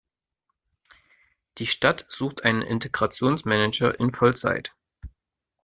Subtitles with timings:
[1.59, 4.73] Die Stadt sucht einen Integrationsmanager in Vollzeit.